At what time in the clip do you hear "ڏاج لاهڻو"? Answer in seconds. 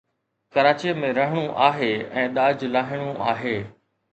2.39-3.09